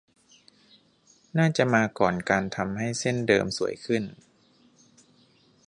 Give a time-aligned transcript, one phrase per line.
[1.37, 4.03] น่าจะมาก่อนการทำให้เส้นเดิมสวยขึ้น